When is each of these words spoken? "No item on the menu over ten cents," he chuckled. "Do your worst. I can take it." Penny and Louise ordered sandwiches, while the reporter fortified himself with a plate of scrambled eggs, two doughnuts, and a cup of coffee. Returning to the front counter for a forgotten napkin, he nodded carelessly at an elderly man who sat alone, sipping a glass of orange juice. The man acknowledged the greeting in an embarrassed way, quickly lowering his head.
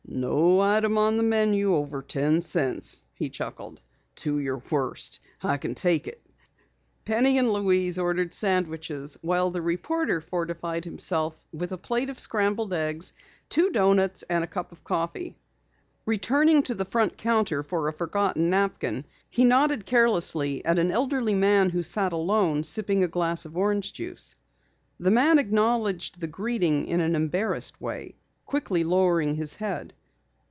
"No 0.13 0.59
item 0.59 0.97
on 0.97 1.15
the 1.15 1.23
menu 1.23 1.73
over 1.73 2.01
ten 2.01 2.41
cents," 2.41 3.05
he 3.13 3.29
chuckled. 3.29 3.81
"Do 4.15 4.39
your 4.39 4.61
worst. 4.69 5.21
I 5.41 5.55
can 5.55 5.73
take 5.73 6.05
it." 6.05 6.21
Penny 7.05 7.37
and 7.37 7.53
Louise 7.53 7.97
ordered 7.97 8.33
sandwiches, 8.33 9.17
while 9.21 9.51
the 9.51 9.61
reporter 9.61 10.19
fortified 10.19 10.83
himself 10.83 11.41
with 11.53 11.71
a 11.71 11.77
plate 11.77 12.09
of 12.09 12.19
scrambled 12.19 12.73
eggs, 12.73 13.13
two 13.47 13.69
doughnuts, 13.69 14.23
and 14.23 14.43
a 14.43 14.47
cup 14.47 14.73
of 14.73 14.83
coffee. 14.83 15.37
Returning 16.05 16.61
to 16.63 16.73
the 16.75 16.83
front 16.85 17.15
counter 17.17 17.63
for 17.63 17.87
a 17.87 17.93
forgotten 17.93 18.49
napkin, 18.49 19.05
he 19.29 19.45
nodded 19.45 19.85
carelessly 19.85 20.63
at 20.65 20.77
an 20.77 20.91
elderly 20.91 21.35
man 21.35 21.69
who 21.69 21.81
sat 21.81 22.11
alone, 22.11 22.65
sipping 22.65 23.01
a 23.01 23.07
glass 23.07 23.45
of 23.45 23.55
orange 23.55 23.93
juice. 23.93 24.35
The 24.99 25.11
man 25.11 25.39
acknowledged 25.39 26.19
the 26.19 26.27
greeting 26.27 26.85
in 26.87 26.99
an 26.99 27.15
embarrassed 27.15 27.79
way, 27.79 28.15
quickly 28.45 28.83
lowering 28.83 29.35
his 29.35 29.55
head. 29.55 29.93